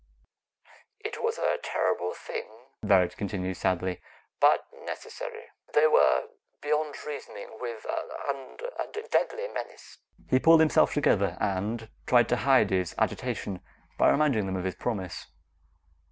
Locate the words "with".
7.59-7.85